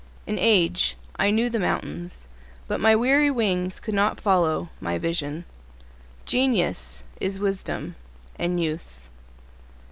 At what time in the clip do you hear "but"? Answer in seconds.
2.67-2.79